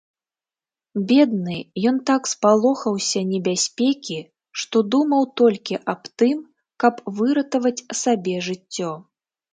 Бедны, 1.09 1.57
ён 1.89 1.99
так 2.09 2.21
спалохаўся 2.31 3.21
небяспекі, 3.33 4.17
што 4.63 4.77
думаў 4.95 5.27
толькі 5.43 5.77
аб 5.93 6.01
тым, 6.23 6.37
каб 6.85 6.95
выратаваць 7.21 7.85
сабе 8.03 8.35
жыццё. 8.49 8.91